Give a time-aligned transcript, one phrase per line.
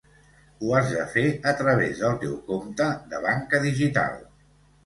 [0.61, 4.21] Ho has de fer a través del teu compte de banca digital.